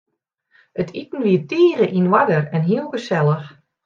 It 0.81 0.89
iten 1.01 1.23
wie 1.27 1.43
tige 1.51 1.85
yn 1.99 2.09
oarder 2.15 2.43
en 2.57 2.67
heel 2.71 2.87
gesellich. 2.95 3.47